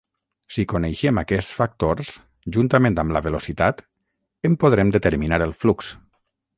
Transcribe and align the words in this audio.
Si 0.53 0.63
coneixem 0.71 1.21
aquests 1.21 1.51
factors, 1.57 2.09
juntament 2.57 2.99
amb 3.05 3.15
la 3.19 3.23
velocitat, 3.29 3.87
en 4.51 4.61
podrem 4.65 4.99
determinar 4.99 5.45
el 5.51 5.59
flux. 5.65 5.97